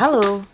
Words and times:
Halo. 0.00 0.48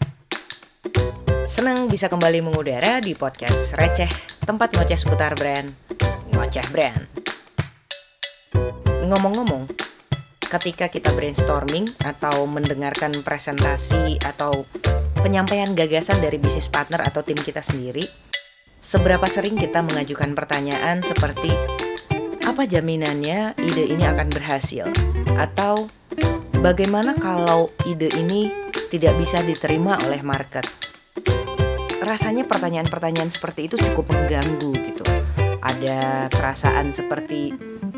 Senang 1.47 1.87
bisa 1.87 2.11
kembali 2.11 2.43
mengudara 2.43 2.99
di 2.99 3.15
podcast 3.15 3.79
Receh, 3.79 4.11
tempat 4.43 4.75
ngoceh 4.75 4.99
seputar 4.99 5.39
brand, 5.39 5.71
ngoceh 6.35 6.67
brand. 6.75 7.07
Ngomong-ngomong, 9.07 9.71
ketika 10.51 10.91
kita 10.91 11.15
brainstorming 11.15 11.87
atau 12.03 12.43
mendengarkan 12.51 13.15
presentasi 13.23 14.19
atau 14.19 14.67
penyampaian 15.23 15.79
gagasan 15.79 16.19
dari 16.19 16.43
bisnis 16.43 16.67
partner 16.67 17.07
atau 17.07 17.23
tim 17.23 17.39
kita 17.39 17.63
sendiri, 17.63 18.03
seberapa 18.83 19.31
sering 19.31 19.55
kita 19.55 19.79
mengajukan 19.79 20.35
pertanyaan 20.35 21.07
seperti 21.07 21.55
apa 22.43 22.67
jaminannya 22.67 23.55
ide 23.63 23.95
ini 23.95 24.11
akan 24.11 24.27
berhasil? 24.27 24.91
Atau 25.39 25.95
bagaimana 26.61 27.17
kalau 27.17 27.73
ide 27.85 28.13
ini 28.17 28.53
tidak 28.93 29.19
bisa 29.19 29.43
diterima 29.43 29.99
oleh 30.05 30.21
market? 30.23 30.87
rasanya 32.07 32.47
pertanyaan-pertanyaan 32.47 33.29
seperti 33.35 33.67
itu 33.67 33.75
cukup 33.77 34.15
mengganggu 34.15 34.71
gitu. 34.73 35.05
Ada 35.59 36.31
perasaan 36.31 36.95
seperti 36.95 37.51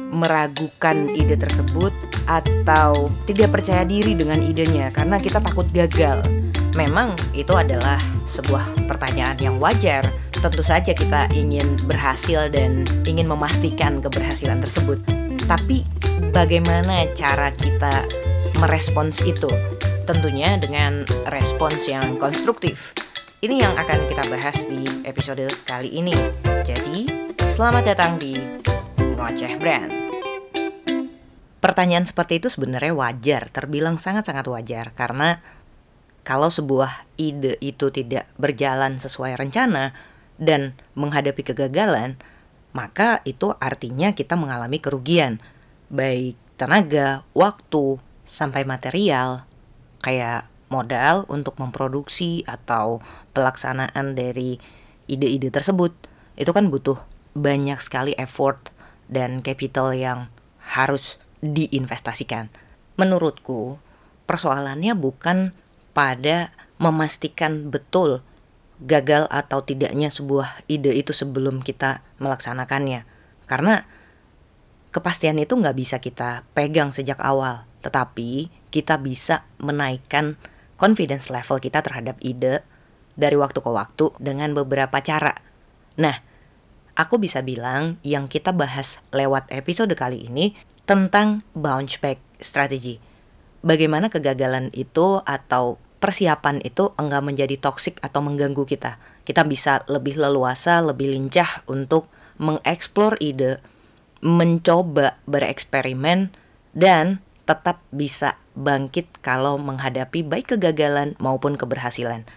meragukan 0.08 1.12
ide 1.12 1.36
tersebut 1.36 1.92
atau 2.24 3.12
tidak 3.28 3.60
percaya 3.60 3.84
diri 3.84 4.16
dengan 4.16 4.40
idenya 4.40 4.88
karena 4.88 5.20
kita 5.20 5.44
takut 5.44 5.68
gagal. 5.77 6.24
Memang 6.72 7.12
itu 7.36 7.52
adalah 7.52 8.00
sebuah 8.24 8.88
pertanyaan 8.88 9.36
yang 9.36 9.56
wajar. 9.60 10.08
Tentu 10.32 10.64
saja 10.64 10.96
kita 10.96 11.28
ingin 11.36 11.77
berhasil 11.84 12.48
dan 12.48 12.88
ingin 13.04 13.28
memastikan 13.28 14.00
keberhasilan 14.00 14.64
tersebut. 14.64 14.96
Tapi 15.44 15.84
bagaimana 16.32 17.04
cara 17.12 17.52
kita 17.52 18.06
merespons 18.58 19.22
itu? 19.22 19.46
Tentunya 20.02 20.58
dengan 20.58 21.06
respons 21.30 21.86
yang 21.86 22.18
konstruktif 22.18 22.90
ini 23.38 23.62
yang 23.62 23.78
akan 23.78 24.10
kita 24.10 24.26
bahas 24.26 24.66
di 24.66 24.83
episode 25.06 25.46
kali 25.62 25.94
ini. 25.94 26.14
Jadi, 26.66 27.06
selamat 27.38 27.94
datang 27.94 28.18
di 28.18 28.34
Ngoceh 28.98 29.55
Brand. 29.62 29.94
Pertanyaan 31.62 32.02
seperti 32.02 32.42
itu 32.42 32.50
sebenarnya 32.50 32.91
wajar, 32.98 33.46
terbilang 33.55 33.94
sangat-sangat 33.94 34.42
wajar 34.50 34.90
karena 34.98 35.38
kalau 36.27 36.50
sebuah 36.50 37.06
ide 37.14 37.62
itu 37.62 37.94
tidak 37.94 38.27
berjalan 38.42 38.98
sesuai 38.98 39.38
rencana 39.38 39.94
dan 40.34 40.74
menghadapi 40.98 41.46
kegagalan, 41.46 42.18
maka 42.74 43.22
itu 43.22 43.55
artinya 43.62 44.18
kita 44.18 44.34
mengalami 44.34 44.83
kerugian, 44.83 45.38
baik 45.94 46.34
tenaga, 46.58 47.22
waktu, 47.38 48.02
sampai 48.28 48.68
material, 48.68 49.48
kayak 50.04 50.44
modal 50.68 51.24
untuk 51.32 51.56
memproduksi 51.56 52.44
atau 52.44 53.00
pelaksanaan 53.32 54.12
dari 54.12 54.60
ide-ide 55.08 55.48
tersebut 55.48 55.96
itu 56.36 56.52
kan 56.52 56.68
butuh 56.68 57.00
banyak 57.32 57.80
sekali 57.80 58.12
effort 58.20 58.70
dan 59.08 59.40
capital 59.40 59.96
yang 59.96 60.28
harus 60.60 61.16
diinvestasikan. 61.40 62.52
Menurutku, 63.00 63.80
persoalannya 64.28 64.92
bukan 64.92 65.56
pada 65.96 66.52
memastikan 66.76 67.72
betul 67.72 68.22
gagal 68.78 69.26
atau 69.32 69.66
tidaknya 69.66 70.12
sebuah 70.12 70.62
ide 70.70 70.94
itu 70.94 71.10
sebelum 71.10 71.64
kita 71.64 72.06
melaksanakannya. 72.22 73.02
Karena 73.50 73.82
kepastian 74.91 75.36
itu 75.41 75.55
nggak 75.56 75.77
bisa 75.77 75.97
kita 76.00 76.44
pegang 76.56 76.91
sejak 76.91 77.20
awal, 77.20 77.69
tetapi 77.84 78.48
kita 78.69 79.00
bisa 79.00 79.45
menaikkan 79.61 80.41
confidence 80.78 81.28
level 81.28 81.58
kita 81.58 81.83
terhadap 81.83 82.17
ide 82.22 82.62
dari 83.19 83.34
waktu 83.34 83.58
ke 83.58 83.70
waktu 83.70 84.14
dengan 84.22 84.55
beberapa 84.55 85.03
cara. 85.03 85.34
Nah, 85.98 86.22
aku 86.95 87.19
bisa 87.19 87.42
bilang 87.42 87.98
yang 88.06 88.30
kita 88.30 88.55
bahas 88.55 89.02
lewat 89.11 89.51
episode 89.51 89.90
kali 89.98 90.30
ini 90.30 90.55
tentang 90.86 91.42
bounce 91.52 91.98
back 91.98 92.23
strategy. 92.39 93.02
Bagaimana 93.61 94.07
kegagalan 94.07 94.70
itu 94.70 95.18
atau 95.27 95.83
persiapan 95.98 96.62
itu 96.62 96.95
enggak 96.95 97.27
menjadi 97.27 97.58
toksik 97.58 97.98
atau 97.98 98.23
mengganggu 98.23 98.62
kita. 98.62 99.02
Kita 99.27 99.42
bisa 99.45 99.83
lebih 99.91 100.14
leluasa, 100.17 100.79
lebih 100.79 101.11
lincah 101.11 101.67
untuk 101.67 102.07
mengeksplor 102.39 103.18
ide, 103.18 103.58
mencoba 104.20 105.18
bereksperimen, 105.29 106.34
dan 106.74 107.23
tetap 107.48 107.80
bisa 107.95 108.36
bangkit 108.58 109.08
kalau 109.24 109.56
menghadapi 109.56 110.27
baik 110.27 110.56
kegagalan 110.56 111.17
maupun 111.17 111.56
keberhasilan. 111.56 112.29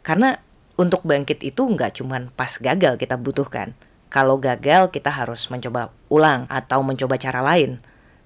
Karena 0.00 0.40
untuk 0.80 1.04
bangkit 1.04 1.44
itu 1.44 1.60
nggak 1.60 2.00
cuma 2.00 2.16
pas 2.32 2.56
gagal 2.56 2.96
kita 2.96 3.20
butuhkan. 3.20 3.76
Kalau 4.08 4.40
gagal 4.40 4.90
kita 4.90 5.12
harus 5.12 5.46
mencoba 5.52 5.92
ulang 6.08 6.48
atau 6.48 6.80
mencoba 6.80 7.20
cara 7.20 7.44
lain. 7.44 7.78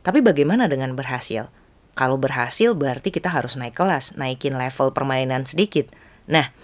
Tapi 0.07 0.23
bagaimana 0.23 0.71
dengan 0.71 0.95
berhasil? 0.95 1.51
Kalau 1.99 2.15
berhasil 2.15 2.73
berarti 2.79 3.11
kita 3.11 3.29
harus 3.31 3.59
naik 3.59 3.75
kelas, 3.75 4.15
naikin 4.15 4.55
level 4.55 4.95
permainan 4.95 5.45
sedikit. 5.45 5.91
Nah, 6.31 6.55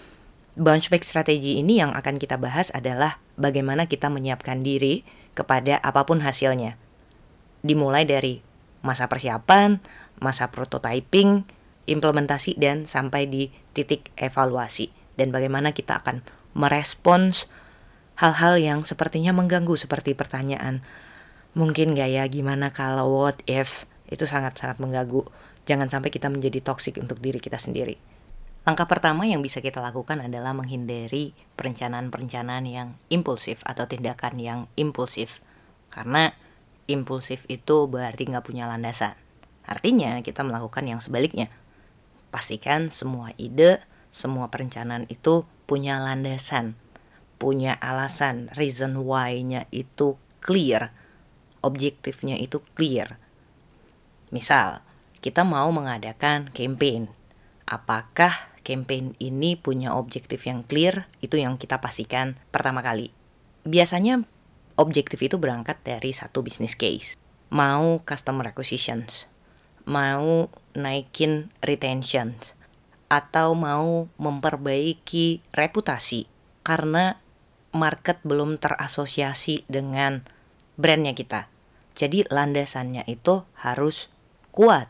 bounce 0.57 0.89
back 0.89 1.03
strategi 1.03 1.59
ini 1.59 1.83
yang 1.83 1.91
akan 1.93 2.17
kita 2.17 2.39
bahas 2.39 2.71
adalah 2.71 3.19
bagaimana 3.35 3.87
kita 3.91 4.09
menyiapkan 4.09 4.63
diri 4.63 5.03
kepada 5.35 5.79
apa 5.81 6.05
pun 6.07 6.21
hasilnya. 6.21 6.77
Dimulai 7.61 8.09
dari 8.09 8.41
masa 8.81 9.07
persiapan, 9.07 9.79
masa 10.19 10.49
prototyping, 10.49 11.45
implementasi 11.87 12.57
dan 12.57 12.89
sampai 12.89 13.29
di 13.29 13.53
titik 13.77 14.13
evaluasi. 14.17 14.93
Dan 15.17 15.31
bagaimana 15.35 15.77
kita 15.77 16.01
akan 16.01 16.25
merespons 16.57 17.47
hal-hal 18.17 18.57
yang 18.61 18.81
sepertinya 18.85 19.33
mengganggu 19.33 19.77
seperti 19.77 20.13
pertanyaan 20.13 20.85
mungkin 21.51 21.99
gak 21.99 22.11
ya 22.11 22.25
gimana 22.31 22.71
kalau 22.71 23.11
what 23.11 23.43
if? 23.51 23.91
Itu 24.07 24.27
sangat-sangat 24.27 24.79
mengganggu. 24.79 25.27
Jangan 25.67 25.91
sampai 25.91 26.11
kita 26.15 26.31
menjadi 26.31 26.63
toksik 26.63 26.99
untuk 26.99 27.19
diri 27.19 27.39
kita 27.39 27.59
sendiri 27.59 28.20
Langkah 28.61 28.85
pertama 28.85 29.25
yang 29.25 29.41
bisa 29.41 29.65
kita 29.65 29.81
lakukan 29.81 30.21
adalah 30.21 30.53
menghindari 30.53 31.33
perencanaan-perencanaan 31.57 32.65
yang 32.69 32.89
impulsif 33.09 33.65
atau 33.65 33.89
tindakan 33.89 34.37
yang 34.37 34.59
impulsif. 34.77 35.41
Karena 35.89 36.29
impulsif 36.85 37.49
itu 37.49 37.89
berarti 37.89 38.29
nggak 38.29 38.45
punya 38.45 38.69
landasan. 38.69 39.17
Artinya 39.65 40.21
kita 40.21 40.45
melakukan 40.45 40.85
yang 40.85 41.01
sebaliknya. 41.01 41.49
Pastikan 42.29 42.93
semua 42.93 43.33
ide, 43.41 43.81
semua 44.13 44.53
perencanaan 44.53 45.09
itu 45.09 45.49
punya 45.65 45.97
landasan, 46.03 46.77
punya 47.41 47.79
alasan, 47.81 48.53
reason 48.59 49.01
why-nya 49.07 49.71
itu 49.73 50.21
clear, 50.45 50.93
objektifnya 51.65 52.37
itu 52.37 52.61
clear. 52.77 53.17
Misal, 54.35 54.85
kita 55.25 55.47
mau 55.47 55.71
mengadakan 55.73 56.53
campaign. 56.53 57.09
Apakah 57.71 58.50
campaign 58.71 59.19
ini 59.19 59.59
punya 59.59 59.99
objektif 59.99 60.47
yang 60.47 60.63
clear? 60.63 61.11
Itu 61.19 61.35
yang 61.43 61.59
kita 61.59 61.83
pastikan 61.83 62.39
pertama 62.55 62.87
kali. 62.87 63.11
Biasanya 63.67 64.23
objektif 64.79 65.19
itu 65.19 65.43
berangkat 65.43 65.83
dari 65.83 66.15
satu 66.15 66.47
business 66.47 66.79
case. 66.79 67.19
Mau 67.51 67.99
customer 68.07 68.55
acquisitions, 68.55 69.27
mau 69.83 70.47
naikin 70.79 71.51
retention 71.67 72.39
atau 73.11 73.59
mau 73.59 74.07
memperbaiki 74.23 75.43
reputasi 75.51 76.31
karena 76.63 77.19
market 77.75 78.23
belum 78.23 78.63
terasosiasi 78.63 79.67
dengan 79.67 80.23
brandnya 80.79 81.13
kita. 81.19 81.51
Jadi 81.99 82.23
landasannya 82.31 83.03
itu 83.11 83.43
harus 83.59 84.09
kuat. 84.55 84.87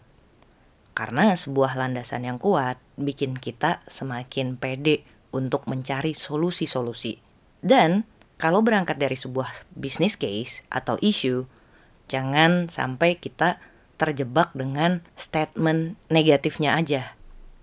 Karena 0.92 1.32
sebuah 1.32 1.80
landasan 1.80 2.28
yang 2.28 2.36
kuat 2.36 2.76
bikin 3.02 3.36
kita 3.36 3.82
semakin 3.88 4.60
pede 4.60 5.02
untuk 5.32 5.66
mencari 5.66 6.12
solusi-solusi. 6.12 7.18
Dan 7.60 8.04
kalau 8.40 8.64
berangkat 8.64 8.96
dari 8.96 9.16
sebuah 9.16 9.68
business 9.76 10.16
case 10.16 10.64
atau 10.72 10.96
issue, 11.04 11.44
jangan 12.08 12.72
sampai 12.72 13.20
kita 13.20 13.60
terjebak 14.00 14.56
dengan 14.56 15.04
statement 15.12 16.00
negatifnya 16.08 16.72
aja. 16.80 17.12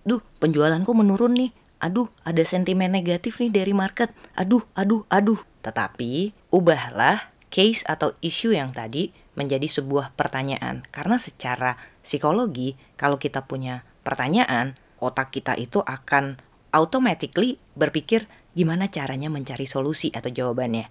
Duh, 0.05 0.21
penjualanku 0.37 0.93
menurun 0.93 1.33
nih. 1.33 1.51
Aduh, 1.81 2.09
ada 2.21 2.41
sentimen 2.45 2.93
negatif 2.93 3.41
nih 3.41 3.49
dari 3.49 3.73
market. 3.73 4.13
Aduh, 4.37 4.61
aduh, 4.77 5.01
aduh. 5.09 5.41
Tetapi, 5.65 6.31
ubahlah 6.53 7.33
case 7.49 7.81
atau 7.89 8.13
isu 8.21 8.53
yang 8.53 8.71
tadi 8.71 9.11
menjadi 9.33 9.65
sebuah 9.65 10.13
pertanyaan. 10.13 10.85
Karena 10.93 11.17
secara 11.17 11.77
psikologi, 12.05 12.77
kalau 12.97 13.17
kita 13.17 13.45
punya 13.45 13.85
pertanyaan, 14.05 14.77
otak 14.99 15.33
kita 15.33 15.53
itu 15.57 15.81
akan 15.83 16.37
automatically 16.73 17.57
berpikir 17.73 18.29
gimana 18.57 18.89
caranya 18.89 19.29
mencari 19.29 19.69
solusi 19.69 20.09
atau 20.13 20.33
jawabannya. 20.33 20.89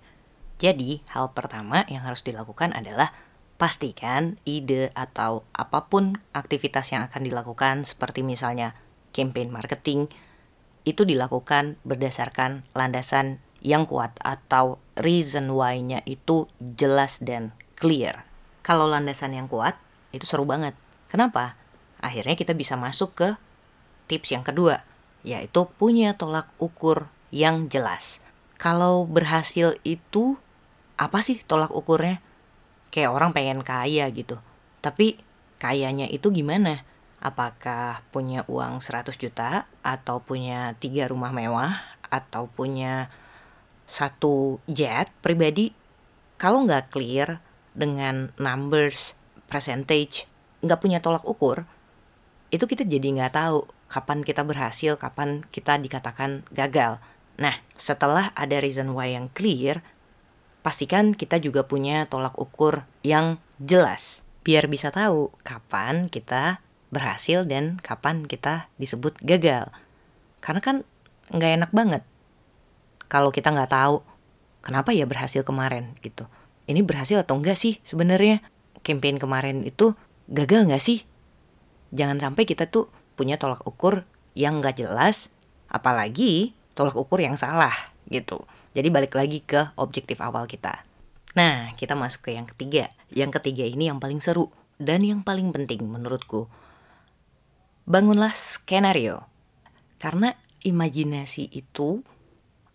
Jadi, 0.57 1.05
hal 1.13 1.37
pertama 1.37 1.85
yang 1.91 2.07
harus 2.07 2.25
dilakukan 2.25 2.73
adalah 2.73 3.13
pastikan 3.57 4.37
ide 4.45 4.93
atau 4.93 5.45
apa 5.57 5.89
pun 5.89 6.21
aktivitas 6.37 6.93
yang 6.93 7.05
akan 7.09 7.25
dilakukan 7.25 7.89
seperti 7.89 8.21
misalnya 8.21 8.77
campaign 9.17 9.49
marketing 9.49 10.13
itu 10.87 11.03
dilakukan 11.03 11.81
berdasarkan 11.83 12.63
landasan 12.77 13.43
yang 13.65 13.89
kuat 13.89 14.15
atau 14.23 14.79
reason 14.95 15.51
why-nya 15.51 16.05
itu 16.07 16.47
jelas 16.61 17.19
dan 17.19 17.57
clear. 17.75 18.29
Kalau 18.63 18.87
landasan 18.87 19.35
yang 19.35 19.51
kuat 19.51 19.75
itu 20.15 20.23
seru 20.29 20.47
banget. 20.47 20.79
Kenapa? 21.11 21.59
Akhirnya 21.99 22.39
kita 22.39 22.55
bisa 22.55 22.79
masuk 22.79 23.19
ke 23.19 23.29
tips 24.07 24.35
yang 24.35 24.47
kedua, 24.47 24.83
yaitu 25.27 25.67
punya 25.79 26.15
tolak 26.15 26.51
ukur 26.63 27.11
yang 27.35 27.67
jelas. 27.67 28.23
Kalau 28.57 29.05
berhasil 29.05 29.77
itu 29.85 30.41
apa 30.97 31.21
sih 31.21 31.43
tolak 31.45 31.75
ukurnya? 31.75 32.25
Kayak 32.89 33.13
orang 33.13 33.31
pengen 33.37 33.61
kaya 33.61 34.09
gitu. 34.09 34.41
Tapi 34.81 35.21
kayanya 35.61 36.09
itu 36.09 36.33
gimana? 36.33 36.87
Apakah 37.21 38.07
punya 38.15 38.47
uang 38.49 38.81
100 38.81 39.13
juta 39.19 39.69
atau 39.85 40.23
punya 40.23 40.73
tiga 40.79 41.11
rumah 41.11 41.35
mewah 41.35 41.77
atau 42.09 42.49
punya 42.49 43.13
satu 43.85 44.63
jet 44.71 45.13
pribadi? 45.21 45.75
Kalau 46.41 46.65
nggak 46.65 46.93
clear 46.93 47.41
dengan 47.77 48.33
numbers, 48.41 49.17
percentage, 49.49 50.25
nggak 50.65 50.81
punya 50.81 50.99
tolak 51.01 51.25
ukur, 51.25 51.69
itu 52.49 52.65
kita 52.65 52.89
jadi 52.89 53.13
nggak 53.21 53.35
tahu 53.37 53.69
kapan 53.87 54.27
kita 54.27 54.43
berhasil, 54.43 54.99
kapan 54.99 55.47
kita 55.51 55.79
dikatakan 55.79 56.43
gagal. 56.51 56.99
Nah, 57.37 57.55
setelah 57.77 58.33
ada 58.33 58.59
reason 58.59 58.93
why 58.97 59.13
yang 59.13 59.29
clear, 59.31 59.85
pastikan 60.65 61.15
kita 61.15 61.39
juga 61.39 61.63
punya 61.69 62.09
tolak 62.11 62.35
ukur 62.35 62.89
yang 63.07 63.39
jelas. 63.63 64.27
Biar 64.43 64.67
bisa 64.67 64.91
tahu 64.91 65.31
kapan 65.47 66.11
kita 66.11 66.63
berhasil 66.91 67.45
dan 67.47 67.79
kapan 67.83 68.27
kita 68.27 68.71
disebut 68.79 69.19
gagal. 69.23 69.71
Karena 70.43 70.61
kan 70.63 70.77
nggak 71.31 71.53
enak 71.59 71.71
banget 71.75 72.03
kalau 73.07 73.31
kita 73.31 73.51
nggak 73.55 73.71
tahu 73.71 74.03
kenapa 74.63 74.91
ya 74.91 75.07
berhasil 75.07 75.43
kemarin 75.47 75.95
gitu. 76.03 76.27
Ini 76.67 76.83
berhasil 76.83 77.23
atau 77.23 77.39
enggak 77.39 77.59
sih 77.59 77.79
sebenarnya? 77.87 78.43
Campaign 78.83 79.19
kemarin 79.19 79.63
itu 79.63 79.95
gagal 80.27 80.67
nggak 80.67 80.83
sih? 80.83 81.07
Jangan 81.95 82.19
sampai 82.19 82.43
kita 82.47 82.67
tuh 82.67 82.91
punya 83.17 83.41
tolak 83.41 83.65
ukur 83.65 84.05
yang 84.37 84.61
nggak 84.61 84.79
jelas, 84.85 85.33
apalagi 85.73 86.53
tolak 86.77 86.95
ukur 86.95 87.19
yang 87.19 87.35
salah 87.35 87.73
gitu. 88.13 88.45
Jadi 88.77 88.93
balik 88.93 89.17
lagi 89.17 89.41
ke 89.41 89.73
objektif 89.81 90.21
awal 90.21 90.45
kita. 90.45 90.85
Nah, 91.37 91.73
kita 91.77 91.97
masuk 91.97 92.29
ke 92.29 92.31
yang 92.37 92.45
ketiga. 92.45 92.93
Yang 93.09 93.41
ketiga 93.41 93.65
ini 93.65 93.89
yang 93.89 93.97
paling 93.97 94.21
seru 94.21 94.53
dan 94.77 95.01
yang 95.01 95.25
paling 95.25 95.53
penting 95.53 95.85
menurutku. 95.89 96.49
Bangunlah 97.89 98.37
skenario. 98.37 99.25
Karena 99.97 100.37
imajinasi 100.61 101.49
itu 101.57 102.05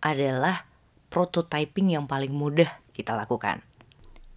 adalah 0.02 0.66
prototyping 1.06 1.94
yang 1.94 2.10
paling 2.10 2.34
mudah 2.34 2.82
kita 2.90 3.14
lakukan. 3.14 3.62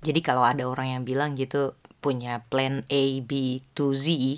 Jadi 0.06 0.22
kalau 0.22 0.46
ada 0.46 0.70
orang 0.70 1.00
yang 1.00 1.02
bilang 1.02 1.34
gitu 1.34 1.74
punya 1.98 2.46
plan 2.46 2.86
A, 2.94 3.04
B, 3.26 3.62
to 3.74 3.98
Z, 3.98 4.38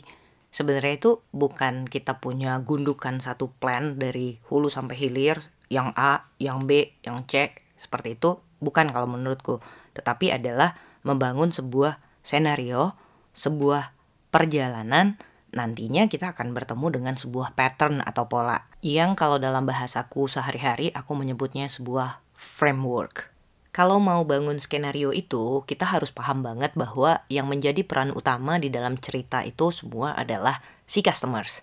sebenarnya 0.58 0.98
itu 0.98 1.22
bukan 1.30 1.86
kita 1.86 2.18
punya 2.18 2.58
gundukan 2.66 3.22
satu 3.22 3.54
plan 3.62 4.02
dari 4.02 4.42
hulu 4.50 4.74
sampai 4.74 4.98
hilir 4.98 5.38
yang 5.70 5.94
A, 5.94 6.26
yang 6.42 6.66
B, 6.66 6.98
yang 7.06 7.30
C 7.30 7.54
seperti 7.78 8.18
itu. 8.18 8.42
Bukan 8.58 8.90
kalau 8.90 9.06
menurutku. 9.06 9.62
Tetapi 9.94 10.34
adalah 10.34 10.74
membangun 11.06 11.54
sebuah 11.54 12.02
senario, 12.26 12.98
sebuah 13.38 13.94
perjalanan. 14.34 15.22
Nantinya 15.54 16.10
kita 16.10 16.34
akan 16.34 16.58
bertemu 16.58 16.90
dengan 16.90 17.14
sebuah 17.14 17.54
pattern 17.54 18.02
atau 18.02 18.26
pola. 18.26 18.66
Yang 18.82 19.14
kalau 19.14 19.38
dalam 19.38 19.70
bahasaku 19.70 20.26
sehari-hari 20.26 20.90
aku 20.90 21.14
menyebutnya 21.14 21.70
sebuah 21.70 22.26
framework. 22.34 23.37
Kalau 23.78 24.02
mau 24.02 24.26
bangun 24.26 24.58
skenario 24.58 25.14
itu, 25.14 25.62
kita 25.70 25.86
harus 25.86 26.10
paham 26.10 26.42
banget 26.42 26.74
bahwa 26.74 27.22
yang 27.30 27.46
menjadi 27.46 27.86
peran 27.86 28.10
utama 28.10 28.58
di 28.58 28.74
dalam 28.74 28.98
cerita 28.98 29.46
itu 29.46 29.70
semua 29.70 30.18
adalah 30.18 30.66
si 30.90 31.06
customers. 31.06 31.62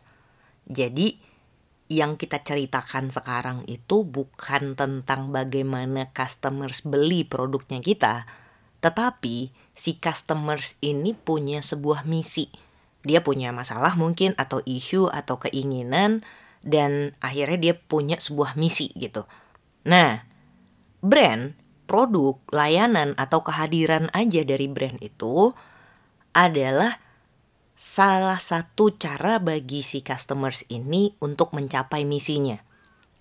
Jadi, 0.71 1.19
yang 1.91 2.15
kita 2.15 2.39
ceritakan 2.39 3.11
sekarang 3.11 3.67
itu 3.67 4.07
bukan 4.07 4.79
tentang 4.79 5.35
bagaimana 5.35 6.15
customers 6.15 6.87
beli 6.87 7.27
produknya 7.27 7.83
kita, 7.83 8.31
tetapi 8.79 9.51
si 9.75 9.99
customers 9.99 10.79
ini 10.87 11.19
punya 11.19 11.67
sebuah 11.67 12.07
misi. 12.07 12.47
Dia 13.03 13.27
punya 13.27 13.51
masalah 13.51 13.99
mungkin 13.99 14.39
atau 14.39 14.63
isu 14.63 15.11
atau 15.11 15.43
keinginan 15.43 16.23
dan 16.63 17.19
akhirnya 17.19 17.59
dia 17.59 17.75
punya 17.75 18.23
sebuah 18.23 18.55
misi 18.55 18.95
gitu. 18.95 19.27
Nah, 19.83 20.23
brand 21.03 21.64
produk, 21.85 22.41
layanan, 22.51 23.13
atau 23.17 23.45
kehadiran 23.45 24.09
aja 24.17 24.43
dari 24.45 24.67
brand 24.69 24.99
itu 25.01 25.53
adalah 26.35 26.99
salah 27.75 28.39
satu 28.39 28.95
cara 28.95 29.43
bagi 29.43 29.83
si 29.83 30.01
customers 30.01 30.63
ini 30.71 31.15
untuk 31.23 31.53
mencapai 31.53 32.07
misinya. 32.07 32.59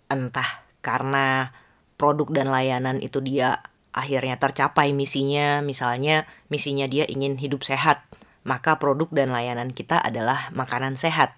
Entah 0.09 0.65
karena 0.85 1.53
produk 1.97 2.29
dan 2.29 2.47
layanan 2.53 2.97
itu 3.01 3.21
dia 3.21 3.61
akhirnya 3.93 4.41
tercapai 4.41 4.91
misinya, 4.91 5.61
misalnya 5.61 6.25
misinya 6.49 6.89
dia 6.89 7.05
ingin 7.05 7.37
hidup 7.37 7.61
sehat, 7.61 8.05
maka 8.41 8.81
produk 8.81 9.09
dan 9.13 9.29
layanan 9.29 9.69
kita 9.69 10.01
adalah 10.01 10.49
makanan 10.53 10.97
sehat. 10.97 11.37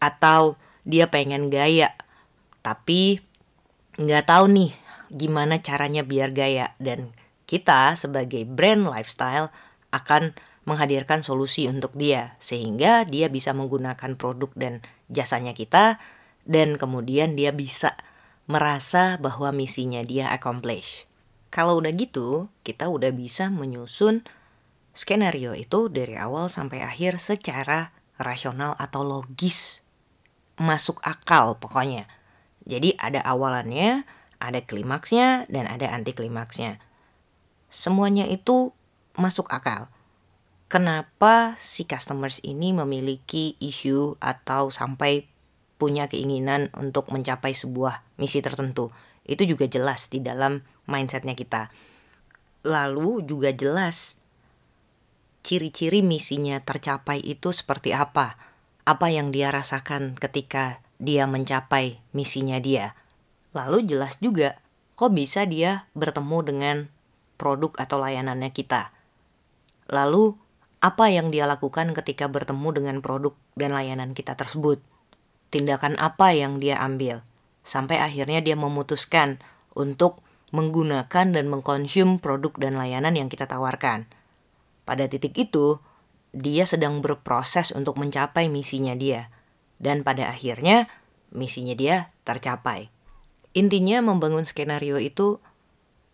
Atau 0.00 0.60
dia 0.84 1.08
pengen 1.08 1.48
gaya, 1.48 1.96
tapi 2.60 3.24
nggak 3.96 4.28
tahu 4.28 4.44
nih 4.52 4.72
gimana 5.12 5.60
caranya 5.60 6.04
biar 6.04 6.32
gaya 6.32 6.72
dan 6.80 7.12
kita 7.44 7.92
sebagai 7.98 8.48
brand 8.48 8.88
lifestyle 8.88 9.52
akan 9.92 10.32
menghadirkan 10.64 11.20
solusi 11.20 11.68
untuk 11.68 11.92
dia 11.92 12.40
sehingga 12.40 13.04
dia 13.04 13.28
bisa 13.28 13.52
menggunakan 13.52 14.16
produk 14.16 14.50
dan 14.56 14.80
jasanya 15.12 15.52
kita 15.52 16.00
dan 16.48 16.80
kemudian 16.80 17.36
dia 17.36 17.52
bisa 17.52 17.96
merasa 18.44 19.16
bahwa 19.20 19.52
misinya 19.52 20.04
dia 20.04 20.28
accomplish. 20.32 21.08
Kalau 21.48 21.80
udah 21.80 21.92
gitu, 21.94 22.52
kita 22.66 22.90
udah 22.90 23.14
bisa 23.14 23.48
menyusun 23.48 24.26
skenario 24.92 25.54
itu 25.56 25.88
dari 25.88 26.18
awal 26.18 26.50
sampai 26.50 26.82
akhir 26.84 27.22
secara 27.22 27.94
rasional 28.20 28.76
atau 28.76 29.06
logis. 29.06 29.80
Masuk 30.60 31.00
akal 31.02 31.56
pokoknya. 31.58 32.06
Jadi 32.64 32.96
ada 32.96 33.20
awalannya, 33.22 34.04
ada 34.46 34.60
klimaksnya 34.62 35.48
dan 35.48 35.64
ada 35.66 35.90
anti 35.92 36.12
klimaksnya. 36.12 36.80
Semuanya 37.72 38.28
itu 38.28 38.70
masuk 39.16 39.50
akal. 39.50 39.90
Kenapa 40.70 41.54
si 41.60 41.86
customers 41.86 42.42
ini 42.42 42.74
memiliki 42.74 43.54
isu 43.62 44.18
atau 44.18 44.74
sampai 44.74 45.28
punya 45.78 46.08
keinginan 46.10 46.72
untuk 46.74 47.10
mencapai 47.12 47.54
sebuah 47.54 48.02
misi 48.18 48.42
tertentu? 48.42 48.90
Itu 49.24 49.46
juga 49.48 49.70
jelas 49.70 50.10
di 50.10 50.18
dalam 50.18 50.66
mindsetnya 50.90 51.36
kita. 51.38 51.70
Lalu 52.64 53.22
juga 53.28 53.52
jelas 53.52 54.18
ciri-ciri 55.44 56.00
misinya 56.00 56.58
tercapai 56.64 57.20
itu 57.20 57.52
seperti 57.52 57.92
apa? 57.92 58.40
Apa 58.88 59.12
yang 59.12 59.28
dia 59.30 59.52
rasakan 59.52 60.16
ketika 60.16 60.80
dia 60.96 61.28
mencapai 61.28 62.00
misinya 62.16 62.56
dia? 62.58 62.96
Lalu 63.54 63.86
jelas 63.86 64.18
juga 64.18 64.58
kok 64.98 65.14
bisa 65.14 65.46
dia 65.46 65.86
bertemu 65.94 66.38
dengan 66.42 66.76
produk 67.38 67.70
atau 67.78 68.02
layanannya 68.02 68.50
kita. 68.50 68.90
Lalu 69.90 70.34
apa 70.84 71.08
yang 71.08 71.32
dia 71.32 71.48
lakukan 71.48 71.96
ketika 71.96 72.28
bertemu 72.28 72.68
dengan 72.76 72.96
produk 73.00 73.32
dan 73.56 73.72
layanan 73.72 74.12
kita 74.12 74.36
tersebut? 74.36 74.82
Tindakan 75.48 75.96
apa 75.96 76.34
yang 76.34 76.60
dia 76.60 76.76
ambil? 76.82 77.22
Sampai 77.64 78.02
akhirnya 78.02 78.44
dia 78.44 78.58
memutuskan 78.58 79.40
untuk 79.72 80.20
menggunakan 80.52 81.32
dan 81.32 81.46
mengkonsum 81.48 82.20
produk 82.20 82.52
dan 82.60 82.76
layanan 82.76 83.16
yang 83.16 83.32
kita 83.32 83.48
tawarkan. 83.48 84.06
Pada 84.84 85.08
titik 85.08 85.32
itu, 85.40 85.80
dia 86.34 86.68
sedang 86.68 87.00
berproses 87.00 87.72
untuk 87.72 87.96
mencapai 87.96 88.52
misinya 88.52 88.92
dia. 88.92 89.32
Dan 89.80 90.04
pada 90.04 90.28
akhirnya, 90.28 90.86
misinya 91.32 91.72
dia 91.72 92.12
tercapai. 92.22 92.92
Intinya 93.54 94.02
membangun 94.02 94.42
skenario 94.42 94.98
itu 94.98 95.38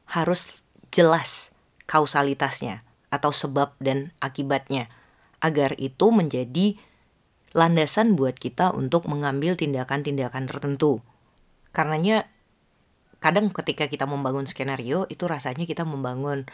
harus 0.05 0.63
jelas 0.93 1.57
kausalitasnya 1.89 2.85
atau 3.09 3.35
sebab 3.35 3.75
dan 3.83 4.15
akibatnya 4.23 4.93
agar 5.41 5.75
itu 5.81 6.13
menjadi 6.13 6.77
landasan 7.57 8.15
buat 8.15 8.39
kita 8.39 8.71
untuk 8.71 9.11
mengambil 9.11 9.59
tindakan-tindakan 9.59 10.47
tertentu. 10.47 11.03
Karenanya 11.75 12.31
kadang 13.19 13.51
ketika 13.51 13.91
kita 13.91 14.07
membangun 14.07 14.47
skenario 14.47 15.09
itu 15.11 15.27
rasanya 15.27 15.67
kita 15.67 15.83
membangun 15.83 16.47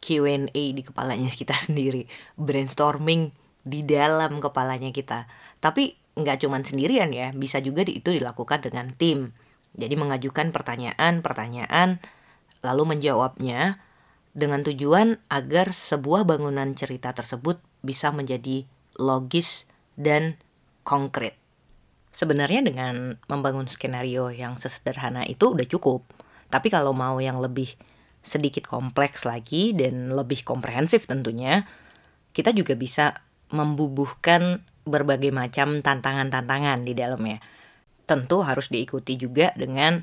Q&A 0.00 0.48
di 0.50 0.82
kepalanya 0.82 1.30
kita 1.40 1.54
sendiri, 1.54 2.08
brainstorming 2.40 3.30
di 3.62 3.84
dalam 3.84 4.40
kepalanya 4.40 4.90
kita. 4.90 5.28
Tapi 5.60 5.94
nggak 6.16 6.42
cuman 6.42 6.64
sendirian 6.66 7.12
ya, 7.12 7.30
bisa 7.36 7.60
juga 7.62 7.84
itu 7.86 8.10
dilakukan 8.10 8.64
dengan 8.64 8.96
tim. 8.96 9.36
Jadi 9.74 9.94
mengajukan 9.94 10.50
pertanyaan-pertanyaan 10.50 12.02
lalu 12.60 12.82
menjawabnya 12.96 13.80
dengan 14.36 14.62
tujuan 14.62 15.18
agar 15.26 15.74
sebuah 15.74 16.22
bangunan 16.28 16.70
cerita 16.78 17.10
tersebut 17.10 17.58
bisa 17.82 18.14
menjadi 18.14 18.68
logis 19.00 19.66
dan 19.96 20.38
konkret. 20.86 21.34
Sebenarnya 22.10 22.66
dengan 22.66 23.16
membangun 23.30 23.70
skenario 23.70 24.34
yang 24.34 24.58
sesederhana 24.58 25.22
itu 25.26 25.54
udah 25.54 25.66
cukup. 25.66 26.02
Tapi 26.50 26.66
kalau 26.66 26.90
mau 26.90 27.22
yang 27.22 27.38
lebih 27.38 27.78
sedikit 28.20 28.66
kompleks 28.66 29.24
lagi 29.24 29.72
dan 29.72 30.12
lebih 30.12 30.42
komprehensif 30.42 31.06
tentunya, 31.06 31.64
kita 32.34 32.50
juga 32.50 32.74
bisa 32.74 33.22
membubuhkan 33.50 34.62
berbagai 34.86 35.30
macam 35.30 35.82
tantangan-tantangan 35.82 36.82
di 36.82 36.92
dalamnya. 36.94 37.38
Tentu 38.10 38.42
harus 38.42 38.74
diikuti 38.74 39.14
juga 39.14 39.54
dengan 39.54 40.02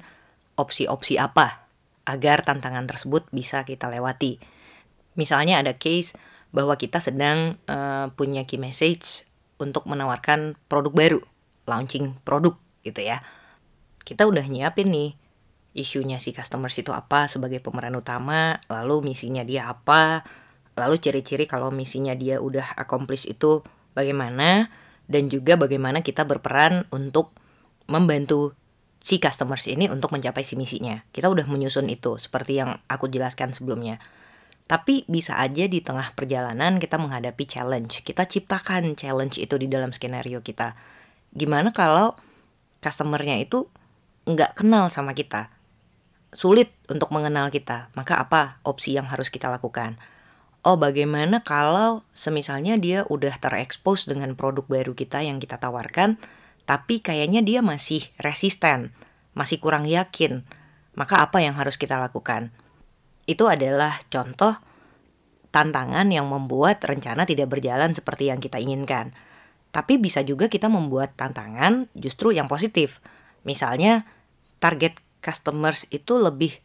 opsi-opsi 0.55 1.19
apa 1.19 1.67
agar 2.07 2.47
tantangan 2.47 2.87
tersebut 2.87 3.27
bisa 3.35 3.67
kita 3.67 3.91
lewati. 3.91 4.39
Misalnya 5.19 5.59
ada 5.59 5.75
case 5.75 6.15
bahwa 6.55 6.79
kita 6.79 7.03
sedang 7.03 7.59
uh, 7.67 8.07
punya 8.15 8.47
key 8.47 8.55
message 8.55 9.27
untuk 9.59 9.83
menawarkan 9.91 10.55
produk 10.71 10.95
baru, 10.95 11.19
launching 11.67 12.15
produk 12.23 12.55
gitu 12.87 13.03
ya. 13.03 13.19
Kita 14.07 14.23
udah 14.23 14.47
nyiapin 14.47 14.87
nih 14.87 15.11
isunya 15.75 16.17
si 16.17 16.31
customers 16.31 16.73
itu 16.79 16.95
apa 16.95 17.27
sebagai 17.27 17.59
pemeran 17.59 17.93
utama, 17.99 18.57
lalu 18.71 19.13
misinya 19.13 19.43
dia 19.43 19.67
apa, 19.67 20.25
lalu 20.73 20.97
ciri-ciri 20.97 21.45
kalau 21.45 21.69
misinya 21.69 22.15
dia 22.17 22.39
udah 22.41 22.73
accomplish 22.79 23.29
itu 23.29 23.61
bagaimana, 23.93 24.73
dan 25.05 25.29
juga 25.29 25.53
bagaimana 25.53 26.01
kita 26.01 26.25
berperan 26.25 26.89
untuk 26.89 27.35
membantu 27.87 28.53
si 29.01 29.19
customers 29.23 29.65
ini 29.67 29.87
untuk 29.87 30.11
mencapai 30.11 30.43
si 30.43 30.59
misinya. 30.59 31.03
Kita 31.11 31.31
udah 31.31 31.47
menyusun 31.47 31.87
itu 31.87 32.19
seperti 32.19 32.59
yang 32.59 32.79
aku 32.91 33.07
jelaskan 33.07 33.55
sebelumnya. 33.55 33.99
Tapi 34.67 35.07
bisa 35.07 35.39
aja 35.39 35.63
di 35.63 35.79
tengah 35.79 36.11
perjalanan 36.11 36.77
kita 36.77 36.99
menghadapi 36.99 37.47
challenge. 37.47 38.03
Kita 38.03 38.27
ciptakan 38.27 38.99
challenge 38.99 39.39
itu 39.39 39.55
di 39.55 39.71
dalam 39.71 39.95
skenario 39.95 40.43
kita. 40.43 40.75
Gimana 41.31 41.71
kalau 41.71 42.19
customernya 42.83 43.39
itu 43.39 43.71
nggak 44.27 44.59
kenal 44.59 44.91
sama 44.91 45.15
kita? 45.15 45.57
sulit 46.35 46.69
untuk 46.91 47.09
mengenal 47.09 47.47
kita, 47.49 47.89
maka 47.95 48.19
apa 48.19 48.59
opsi 48.67 48.93
yang 48.93 49.07
harus 49.07 49.31
kita 49.31 49.47
lakukan? 49.47 49.95
Oh, 50.61 50.75
bagaimana 50.75 51.39
kalau 51.45 52.03
semisalnya 52.11 52.75
dia 52.75 53.07
udah 53.07 53.31
terekspos 53.39 54.09
dengan 54.09 54.35
produk 54.35 54.67
baru 54.67 54.93
kita 54.93 55.23
yang 55.23 55.39
kita 55.39 55.55
tawarkan, 55.61 56.19
tapi 56.67 56.99
kayaknya 56.99 57.39
dia 57.39 57.63
masih 57.63 58.03
resisten, 58.19 58.91
masih 59.31 59.63
kurang 59.63 59.87
yakin, 59.87 60.43
maka 60.99 61.23
apa 61.23 61.39
yang 61.39 61.55
harus 61.55 61.79
kita 61.79 61.95
lakukan? 61.95 62.51
Itu 63.23 63.47
adalah 63.47 63.95
contoh 64.11 64.59
tantangan 65.55 66.11
yang 66.11 66.27
membuat 66.27 66.83
rencana 66.83 67.23
tidak 67.23 67.53
berjalan 67.53 67.95
seperti 67.95 68.27
yang 68.27 68.43
kita 68.43 68.59
inginkan. 68.59 69.15
Tapi 69.71 69.95
bisa 69.95 70.25
juga 70.27 70.49
kita 70.51 70.67
membuat 70.67 71.15
tantangan 71.15 71.87
justru 71.95 72.35
yang 72.35 72.51
positif. 72.51 72.99
Misalnya, 73.47 74.03
target 74.59 74.99
customers 75.23 75.87
itu 75.93 76.19
lebih 76.19 76.59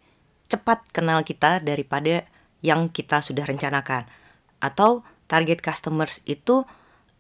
cepat 0.51 0.83
kenal 0.91 1.23
kita 1.23 1.63
daripada 1.63 2.27
yang 2.65 2.91
kita 2.91 3.23
sudah 3.23 3.45
rencanakan. 3.45 4.09
Atau 4.59 5.07
target 5.31 5.63
customers 5.63 6.25
itu 6.25 6.65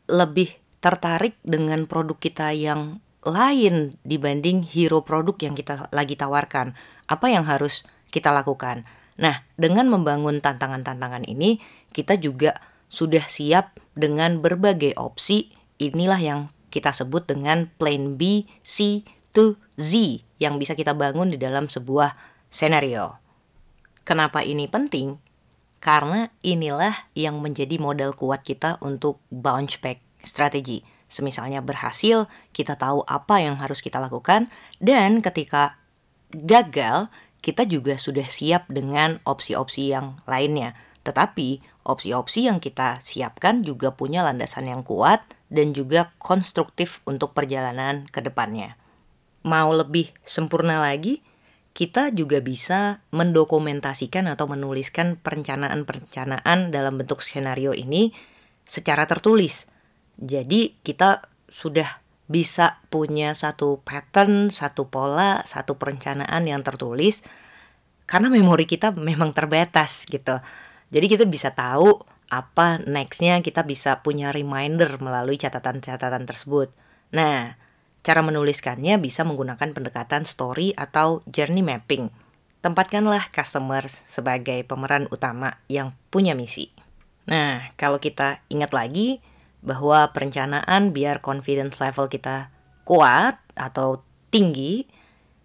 lebih 0.08 0.61
tertarik 0.82 1.38
dengan 1.46 1.86
produk 1.86 2.18
kita 2.18 2.50
yang 2.52 2.98
lain 3.22 3.94
dibanding 4.02 4.66
hero 4.66 5.06
produk 5.06 5.38
yang 5.38 5.54
kita 5.54 5.86
lagi 5.94 6.18
tawarkan. 6.18 6.74
Apa 7.06 7.30
yang 7.30 7.46
harus 7.46 7.86
kita 8.10 8.34
lakukan? 8.34 8.82
Nah, 9.16 9.46
dengan 9.54 9.86
membangun 9.86 10.42
tantangan-tantangan 10.42 11.22
ini, 11.30 11.62
kita 11.94 12.18
juga 12.18 12.58
sudah 12.90 13.22
siap 13.30 13.78
dengan 13.94 14.42
berbagai 14.42 14.98
opsi. 14.98 15.54
Inilah 15.78 16.18
yang 16.18 16.40
kita 16.74 16.90
sebut 16.90 17.30
dengan 17.30 17.70
plan 17.78 18.18
B, 18.18 18.50
C, 18.66 19.06
to 19.30 19.54
Z 19.78 20.20
yang 20.42 20.58
bisa 20.58 20.74
kita 20.74 20.92
bangun 20.92 21.30
di 21.30 21.38
dalam 21.38 21.70
sebuah 21.70 22.18
senario. 22.50 23.22
Kenapa 24.02 24.42
ini 24.42 24.66
penting? 24.66 25.22
Karena 25.78 26.26
inilah 26.42 27.10
yang 27.14 27.38
menjadi 27.38 27.78
modal 27.78 28.14
kuat 28.18 28.42
kita 28.42 28.82
untuk 28.82 29.22
bounce 29.30 29.78
back 29.78 30.11
strategi. 30.24 30.82
Semisalnya 31.12 31.60
berhasil, 31.60 32.30
kita 32.56 32.80
tahu 32.80 33.04
apa 33.04 33.44
yang 33.44 33.60
harus 33.60 33.84
kita 33.84 34.00
lakukan, 34.00 34.48
dan 34.80 35.20
ketika 35.20 35.76
gagal, 36.32 37.12
kita 37.44 37.68
juga 37.68 38.00
sudah 38.00 38.24
siap 38.24 38.70
dengan 38.72 39.20
opsi-opsi 39.28 39.92
yang 39.92 40.16
lainnya. 40.24 40.72
Tetapi 41.04 41.60
opsi-opsi 41.84 42.48
yang 42.48 42.62
kita 42.62 43.02
siapkan 43.04 43.60
juga 43.60 43.92
punya 43.92 44.24
landasan 44.24 44.70
yang 44.70 44.80
kuat 44.86 45.20
dan 45.52 45.76
juga 45.76 46.14
konstruktif 46.16 47.04
untuk 47.04 47.36
perjalanan 47.36 48.08
ke 48.08 48.24
depannya 48.24 48.80
mau 49.42 49.70
lebih 49.74 50.10
sempurna 50.22 50.78
lagi, 50.78 51.20
kita 51.72 52.14
juga 52.14 52.38
bisa 52.38 53.02
mendokumentasikan 53.10 54.30
atau 54.30 54.46
menuliskan 54.46 55.18
perencanaan-perencanaan 55.18 56.70
dalam 56.70 56.94
bentuk 57.00 57.20
skenario 57.24 57.74
ini 57.74 58.14
secara 58.62 59.08
tertulis. 59.08 59.66
Jadi 60.18 60.76
kita 60.84 61.24
sudah 61.48 62.00
bisa 62.28 62.80
punya 62.88 63.36
satu 63.36 63.84
pattern, 63.84 64.48
satu 64.48 64.88
pola, 64.88 65.44
satu 65.44 65.76
perencanaan 65.76 66.48
yang 66.48 66.64
tertulis 66.64 67.20
karena 68.08 68.32
memori 68.32 68.64
kita 68.64 68.92
memang 68.96 69.36
terbatas 69.36 70.08
gitu. 70.08 70.40
Jadi 70.92 71.06
kita 71.08 71.24
bisa 71.28 71.52
tahu 71.52 72.00
apa 72.32 72.80
nextnya 72.88 73.44
kita 73.44 73.64
bisa 73.68 74.00
punya 74.00 74.32
reminder 74.32 74.96
melalui 75.00 75.36
catatan-catatan 75.36 76.24
tersebut. 76.24 76.72
Nah, 77.12 77.60
Cara 78.02 78.18
menuliskannya 78.18 78.98
bisa 78.98 79.22
menggunakan 79.22 79.70
pendekatan 79.70 80.26
story 80.26 80.74
atau 80.74 81.22
journey 81.30 81.62
mapping. 81.62 82.10
Tempatkanlah 82.58 83.30
customer 83.30 83.86
sebagai 83.86 84.66
pemeran 84.66 85.06
utama 85.14 85.62
yang 85.70 85.94
punya 86.10 86.34
misi. 86.34 86.74
Nah, 87.30 87.70
kalau 87.78 88.02
kita 88.02 88.42
ingat 88.50 88.74
lagi 88.74 89.22
bahwa 89.62 90.10
perencanaan 90.10 90.90
biar 90.90 91.22
confidence 91.22 91.78
level 91.78 92.10
kita 92.10 92.50
kuat 92.82 93.38
atau 93.54 94.02
tinggi, 94.34 94.90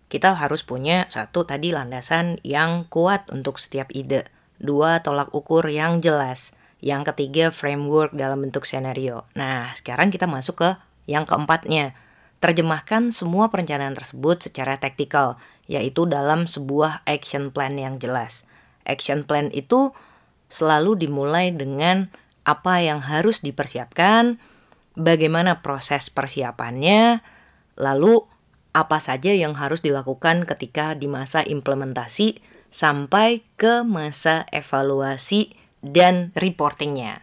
kita 0.09 0.33
harus 0.33 0.65
punya 0.65 1.05
satu 1.07 1.45
tadi 1.45 1.69
landasan 1.69 2.41
yang 2.41 2.89
kuat 2.89 3.29
untuk 3.29 3.61
setiap 3.61 3.93
ide, 3.93 4.25
dua 4.57 5.05
tolak 5.05 5.29
ukur 5.31 5.63
yang 5.69 6.01
jelas, 6.01 6.57
yang 6.81 7.05
ketiga 7.05 7.53
framework 7.53 8.11
dalam 8.17 8.41
bentuk 8.41 8.65
skenario. 8.65 9.29
Nah, 9.37 9.71
sekarang 9.77 10.09
kita 10.09 10.25
masuk 10.25 10.65
ke 10.65 10.69
yang 11.05 11.29
keempatnya, 11.29 11.93
Terjemahkan 12.37 13.09
semua 13.09 13.49
perencanaan 13.49 13.97
tersebut 13.97 14.45
secara 14.45 14.77
taktikal, 14.77 15.41
yaitu 15.65 16.05
dalam 16.05 16.45
sebuah 16.45 17.01
action 17.09 17.49
plan 17.49 17.73
yang 17.73 17.97
jelas. 17.97 18.45
Action 18.85 19.25
plan 19.25 19.49
itu 19.49 19.89
selalu 20.45 21.01
dimulai 21.01 21.49
dengan 21.49 22.13
apa 22.47 22.79
yang 22.79 23.03
harus 23.03 23.43
dipersiapkan, 23.43 24.39
bagaimana 24.95 25.59
proses 25.59 26.07
persiapannya, 26.07 27.19
lalu 27.75 28.23
apa 28.71 29.03
saja 29.03 29.35
yang 29.35 29.59
harus 29.59 29.83
dilakukan 29.83 30.47
ketika 30.47 30.95
di 30.95 31.11
masa 31.11 31.43
implementasi 31.43 32.39
sampai 32.71 33.43
ke 33.59 33.83
masa 33.83 34.47
evaluasi 34.55 35.51
dan 35.83 36.31
reportingnya. 36.39 37.19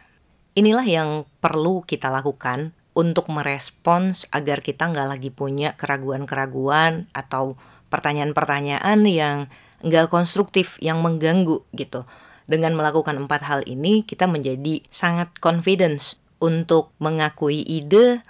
Inilah 0.54 0.86
yang 0.86 1.10
perlu 1.40 1.82
kita 1.82 2.12
lakukan 2.12 2.76
untuk 2.94 3.26
merespons 3.32 4.30
agar 4.30 4.62
kita 4.62 4.86
nggak 4.86 5.08
lagi 5.18 5.30
punya 5.34 5.74
keraguan-keraguan 5.74 7.10
atau 7.10 7.58
pertanyaan-pertanyaan 7.90 9.02
yang 9.06 9.50
nggak 9.82 10.08
konstruktif 10.08 10.78
yang 10.78 11.02
mengganggu 11.02 11.66
gitu. 11.74 12.06
Dengan 12.44 12.76
melakukan 12.76 13.16
empat 13.16 13.46
hal 13.48 13.60
ini 13.64 14.04
kita 14.04 14.28
menjadi 14.28 14.84
sangat 14.92 15.32
confidence 15.40 16.20
untuk 16.44 16.92
mengakui 17.00 17.64
ide, 17.64 18.20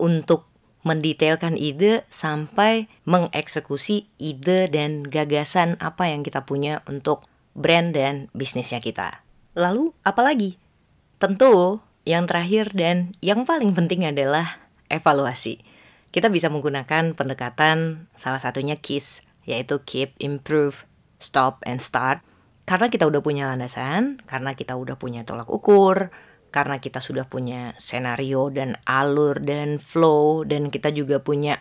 untuk 0.00 0.50
mendetailkan 0.82 1.54
ide 1.60 2.02
sampai 2.08 2.88
mengeksekusi 3.04 4.08
ide 4.16 4.66
dan 4.72 5.04
gagasan 5.06 5.76
apa 5.78 6.08
yang 6.08 6.24
kita 6.24 6.48
punya 6.48 6.80
untuk 6.88 7.22
brand 7.52 7.92
dan 7.92 8.32
bisnisnya 8.32 8.80
kita. 8.80 9.22
Lalu 9.54 9.92
apalagi? 10.02 10.56
Tentu 11.20 11.84
yang 12.08 12.24
terakhir 12.24 12.72
dan 12.72 13.12
yang 13.20 13.44
paling 13.44 13.76
penting 13.76 14.08
adalah 14.08 14.56
evaluasi. 14.88 15.60
Kita 16.10 16.32
bisa 16.32 16.50
menggunakan 16.50 17.14
pendekatan 17.14 18.08
salah 18.18 18.42
satunya 18.42 18.74
KISS, 18.74 19.22
yaitu 19.46 19.78
Keep, 19.84 20.18
Improve, 20.18 20.88
Stop, 21.22 21.62
and 21.62 21.78
Start. 21.78 22.24
Karena 22.70 22.86
kita 22.86 23.10
udah 23.10 23.18
punya 23.18 23.50
landasan, 23.50 24.22
karena 24.30 24.54
kita 24.54 24.78
udah 24.78 24.94
punya 24.94 25.26
tolak 25.26 25.50
ukur, 25.50 26.14
karena 26.54 26.78
kita 26.78 27.02
sudah 27.02 27.26
punya 27.26 27.74
senario 27.82 28.46
dan 28.54 28.78
alur 28.86 29.42
dan 29.42 29.82
flow 29.82 30.46
dan 30.46 30.70
kita 30.70 30.94
juga 30.94 31.18
punya 31.18 31.58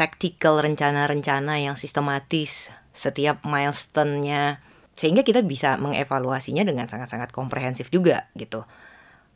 tactical 0.00 0.64
rencana-rencana 0.64 1.60
yang 1.60 1.76
sistematis 1.76 2.72
setiap 2.96 3.44
milestone-nya 3.44 4.64
sehingga 4.96 5.28
kita 5.28 5.44
bisa 5.44 5.76
mengevaluasinya 5.76 6.64
dengan 6.64 6.88
sangat-sangat 6.88 7.36
komprehensif 7.36 7.92
juga 7.92 8.32
gitu. 8.32 8.64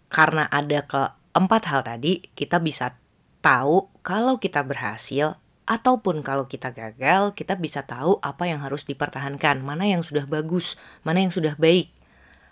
Karena 0.09 0.49
ada 0.49 0.89
keempat 0.89 1.63
hal 1.69 1.85
tadi, 1.85 2.25
kita 2.33 2.65
bisa 2.65 2.97
tahu 3.45 3.93
kalau 4.01 4.41
kita 4.41 4.65
berhasil 4.65 5.37
ataupun 5.65 6.21
kalau 6.21 6.45
kita 6.45 6.73
gagal, 6.77 7.33
kita 7.33 7.57
bisa 7.57 7.85
tahu 7.85 8.21
apa 8.21 8.45
yang 8.49 8.61
harus 8.61 8.85
dipertahankan, 8.85 9.65
mana 9.65 9.89
yang 9.89 10.05
sudah 10.05 10.29
bagus, 10.29 10.77
mana 11.05 11.25
yang 11.25 11.33
sudah 11.33 11.57
baik. 11.57 11.89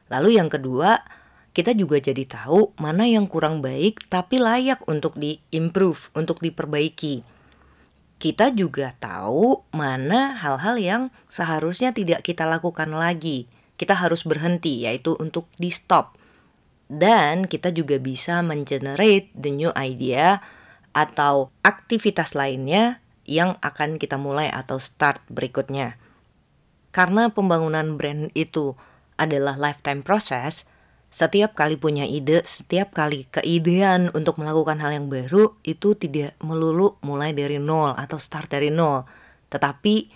Lalu 0.09 0.41
yang 0.41 0.49
kedua, 0.49 1.05
kita 1.53 1.77
juga 1.77 2.01
jadi 2.01 2.25
tahu 2.25 2.73
mana 2.81 3.05
yang 3.05 3.29
kurang 3.29 3.61
baik 3.61 4.09
tapi 4.09 4.41
layak 4.41 4.81
untuk 4.89 5.21
diimprove, 5.21 6.09
untuk 6.17 6.41
diperbaiki. 6.41 7.25
Kita 8.17 8.55
juga 8.55 8.97
tahu 8.97 9.67
mana 9.77 10.39
hal-hal 10.41 10.79
yang 10.81 11.03
seharusnya 11.29 11.93
tidak 11.93 12.25
kita 12.25 12.49
lakukan 12.49 12.89
lagi. 12.95 13.51
Kita 13.77 13.99
harus 13.99 14.23
berhenti, 14.23 14.87
yaitu 14.87 15.19
untuk 15.19 15.51
di 15.59 15.69
stop. 15.75 16.17
Dan 16.87 17.51
kita 17.51 17.75
juga 17.75 17.99
bisa 17.99 18.41
mengenerate 18.41 19.33
the 19.35 19.51
new 19.51 19.75
idea 19.75 20.39
atau 20.93 21.53
aktivitas 21.65 22.37
lainnya 22.37 23.01
yang 23.25 23.57
akan 23.65 23.97
kita 23.97 24.17
mulai 24.21 24.49
atau 24.53 24.77
start 24.77 25.23
berikutnya. 25.33 25.97
Karena 26.93 27.33
pembangunan 27.33 27.97
brand 27.97 28.29
itu 28.37 28.77
adalah 29.17 29.57
lifetime 29.57 30.05
process, 30.05 30.69
setiap 31.13 31.53
kali 31.53 31.77
punya 31.77 32.09
ide, 32.09 32.41
setiap 32.49 32.97
kali 32.97 33.29
keidean 33.29 34.09
untuk 34.17 34.41
melakukan 34.41 34.81
hal 34.81 34.97
yang 34.97 35.13
baru 35.13 35.57
itu 35.61 35.93
tidak 35.93 36.37
melulu 36.41 36.97
mulai 37.05 37.37
dari 37.37 37.61
nol 37.61 37.93
atau 37.97 38.17
start 38.17 38.49
dari 38.49 38.73
nol, 38.73 39.05
tetapi 39.53 40.09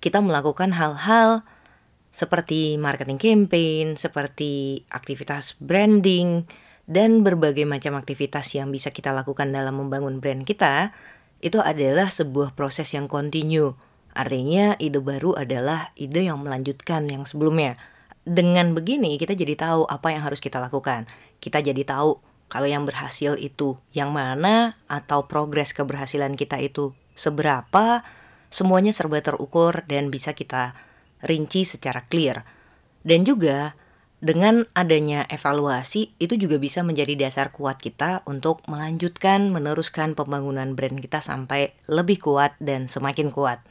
kita 0.00 0.24
melakukan 0.24 0.72
hal-hal 0.72 1.44
seperti 2.08 2.80
marketing 2.80 3.20
campaign, 3.20 4.00
seperti 4.00 4.82
aktivitas 4.88 5.54
branding, 5.60 6.48
dan 6.88 7.20
berbagai 7.20 7.68
macam 7.68 8.00
aktivitas 8.00 8.56
yang 8.56 8.72
bisa 8.72 8.88
kita 8.88 9.12
lakukan 9.12 9.52
dalam 9.52 9.76
membangun 9.76 10.24
brand 10.24 10.48
kita 10.48 10.96
itu 11.44 11.60
adalah 11.60 12.08
sebuah 12.08 12.56
proses 12.56 12.96
yang 12.96 13.06
kontinu. 13.06 13.76
Artinya 14.16 14.74
ide 14.80 14.98
baru 14.98 15.36
adalah 15.36 15.92
ide 15.94 16.26
yang 16.26 16.40
melanjutkan 16.40 17.06
yang 17.06 17.28
sebelumnya. 17.28 17.76
Dengan 18.24 18.72
begini 18.72 19.20
kita 19.20 19.36
jadi 19.36 19.54
tahu 19.54 19.84
apa 19.86 20.16
yang 20.16 20.24
harus 20.24 20.40
kita 20.40 20.58
lakukan. 20.58 21.06
Kita 21.38 21.62
jadi 21.62 21.84
tahu 21.84 22.18
kalau 22.48 22.64
yang 22.64 22.88
berhasil 22.88 23.36
itu 23.36 23.76
yang 23.92 24.10
mana 24.10 24.74
atau 24.88 25.28
progres 25.28 25.76
keberhasilan 25.76 26.34
kita 26.34 26.56
itu 26.58 26.96
seberapa. 27.12 28.02
Semuanya 28.48 28.96
serba 28.96 29.20
terukur 29.20 29.84
dan 29.84 30.08
bisa 30.08 30.32
kita 30.32 30.72
rinci 31.20 31.68
secara 31.68 32.00
clear. 32.08 32.48
Dan 33.04 33.28
juga 33.28 33.76
dengan 34.18 34.66
adanya 34.74 35.22
evaluasi 35.30 36.10
itu 36.18 36.34
juga 36.34 36.58
bisa 36.58 36.82
menjadi 36.82 37.14
dasar 37.14 37.54
kuat 37.54 37.78
kita 37.78 38.26
untuk 38.26 38.66
melanjutkan 38.66 39.54
meneruskan 39.54 40.18
pembangunan 40.18 40.74
brand 40.74 40.98
kita 40.98 41.22
sampai 41.22 41.70
lebih 41.86 42.18
kuat 42.18 42.58
dan 42.58 42.90
semakin 42.90 43.30
kuat. 43.30 43.62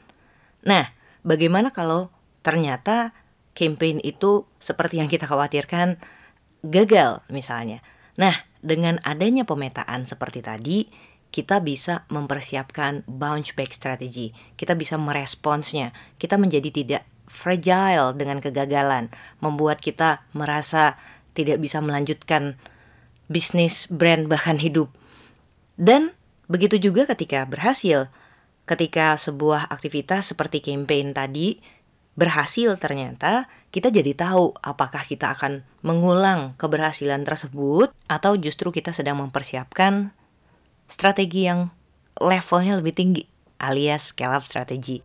Nah, 0.64 0.88
bagaimana 1.20 1.68
kalau 1.68 2.08
ternyata 2.40 3.12
campaign 3.52 4.00
itu 4.00 4.48
seperti 4.56 5.04
yang 5.04 5.12
kita 5.12 5.28
khawatirkan 5.28 6.00
gagal 6.64 7.20
misalnya. 7.28 7.84
Nah, 8.16 8.48
dengan 8.64 8.98
adanya 9.04 9.44
pemetaan 9.44 10.08
seperti 10.08 10.40
tadi, 10.40 10.88
kita 11.28 11.60
bisa 11.60 12.08
mempersiapkan 12.08 13.04
bounce 13.04 13.52
back 13.52 13.76
strategy. 13.76 14.32
Kita 14.56 14.72
bisa 14.72 14.96
meresponsnya. 14.96 15.92
Kita 16.16 16.40
menjadi 16.40 16.72
tidak 16.72 17.02
fragile 17.28 18.16
dengan 18.16 18.40
kegagalan, 18.42 19.12
membuat 19.38 19.78
kita 19.78 20.26
merasa 20.34 20.98
tidak 21.36 21.62
bisa 21.62 21.78
melanjutkan 21.78 22.58
bisnis, 23.30 23.86
brand, 23.86 24.26
bahkan 24.26 24.58
hidup. 24.58 24.90
Dan 25.78 26.16
begitu 26.50 26.80
juga 26.80 27.06
ketika 27.06 27.46
berhasil, 27.46 28.10
ketika 28.66 29.14
sebuah 29.14 29.70
aktivitas 29.70 30.34
seperti 30.34 30.64
campaign 30.64 31.14
tadi 31.14 31.62
berhasil 32.18 32.74
ternyata, 32.80 33.46
kita 33.70 33.94
jadi 33.94 34.10
tahu 34.16 34.58
apakah 34.58 35.06
kita 35.06 35.30
akan 35.38 35.62
mengulang 35.86 36.58
keberhasilan 36.58 37.22
tersebut 37.22 37.94
atau 38.10 38.34
justru 38.34 38.74
kita 38.74 38.90
sedang 38.90 39.22
mempersiapkan 39.22 40.10
strategi 40.90 41.46
yang 41.46 41.70
levelnya 42.18 42.80
lebih 42.80 42.96
tinggi 42.96 43.22
alias 43.62 44.10
scale 44.14 44.34
up 44.34 44.42
strategi. 44.42 45.02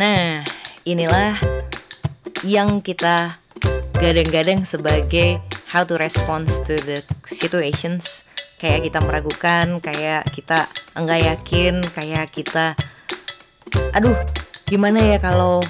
Nah, 0.00 0.44
inilah 0.84 1.40
yang 2.44 2.84
kita 2.84 3.40
gadang-gadang 3.96 4.68
sebagai 4.68 5.40
how 5.72 5.80
to 5.80 5.96
respond 5.96 6.44
to 6.68 6.76
the 6.84 7.00
situations. 7.24 8.28
Kayak 8.60 8.92
kita 8.92 8.98
meragukan 9.00 9.80
kayak 9.80 10.28
kita 10.32 10.68
enggak 10.96 11.24
yakin 11.24 11.84
kayak 11.92 12.28
kita 12.32 12.76
aduh 13.96 14.14
gimana 14.68 15.02
ya 15.02 15.18
kalau 15.20 15.64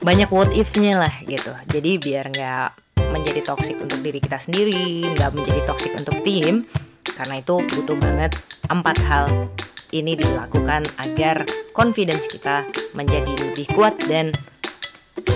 banyak 0.00 0.30
what 0.30 0.50
if-nya 0.54 1.02
lah 1.02 1.14
gitu. 1.26 1.50
Jadi 1.70 1.98
biar 1.98 2.30
nggak 2.30 2.70
menjadi 3.10 3.42
toxic 3.42 3.74
untuk 3.82 4.00
diri 4.00 4.22
kita 4.22 4.38
sendiri 4.38 5.02
nggak 5.18 5.34
menjadi 5.34 5.60
toxic 5.66 5.92
untuk 5.98 6.14
tim 6.22 6.64
karena 7.02 7.42
itu 7.42 7.58
butuh 7.74 7.98
banget 7.98 8.38
empat 8.70 8.96
hal 9.02 9.50
ini 9.90 10.14
dilakukan 10.14 10.86
agar 11.02 11.42
confidence 11.74 12.30
kita 12.30 12.62
menjadi 12.94 13.34
lebih 13.50 13.66
kuat 13.74 13.98
dan 14.06 14.30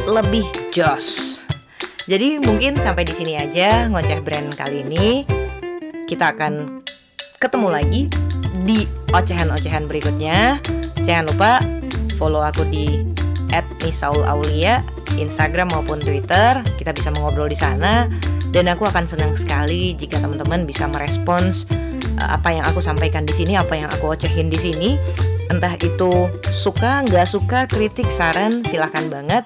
lebih 0.08 0.46
jos. 0.70 1.38
Jadi 2.04 2.36
mungkin 2.36 2.76
sampai 2.76 3.08
di 3.08 3.16
sini 3.16 3.40
aja 3.40 3.88
ngoceh 3.88 4.20
brand 4.20 4.52
kali 4.52 4.84
ini. 4.84 5.24
Kita 6.04 6.36
akan 6.36 6.84
ketemu 7.40 7.68
lagi 7.72 8.02
di 8.64 8.84
ocehan-ocehan 9.12 9.88
berikutnya. 9.88 10.60
Jangan 11.04 11.24
lupa 11.32 11.60
follow 12.20 12.44
aku 12.44 12.68
di 12.68 13.00
@misaulaulia 13.80 14.84
Instagram 15.16 15.72
maupun 15.72 15.96
Twitter. 15.96 16.60
Kita 16.76 16.92
bisa 16.92 17.08
mengobrol 17.14 17.48
di 17.48 17.56
sana 17.56 18.08
dan 18.52 18.70
aku 18.70 18.86
akan 18.86 19.08
senang 19.08 19.32
sekali 19.34 19.98
jika 19.98 20.20
teman-teman 20.20 20.62
bisa 20.68 20.86
merespons 20.86 21.66
uh, 22.20 22.36
apa 22.36 22.54
yang 22.54 22.64
aku 22.68 22.78
sampaikan 22.78 23.26
di 23.26 23.34
sini, 23.34 23.58
apa 23.58 23.74
yang 23.74 23.88
aku 23.90 24.14
ocehin 24.14 24.52
di 24.52 24.58
sini. 24.60 24.90
Entah 25.50 25.76
itu 25.76 26.30
suka, 26.48 27.04
nggak 27.04 27.28
suka, 27.28 27.68
kritik, 27.68 28.08
saran, 28.08 28.64
silahkan 28.64 29.10
banget. 29.12 29.44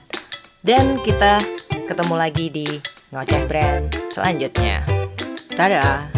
Dan 0.69 1.01
kita 1.01 1.41
ketemu 1.89 2.13
lagi 2.13 2.53
di 2.53 2.69
Ngoceh 3.09 3.49
Brand 3.49 3.89
selanjutnya. 4.13 4.85
Dadah! 5.57 6.18